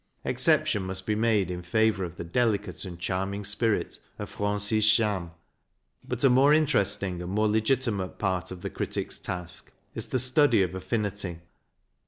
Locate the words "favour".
1.61-2.03